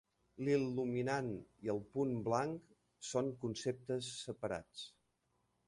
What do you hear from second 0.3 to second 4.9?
L"il·luminant i el punt blanc són conceptes separats.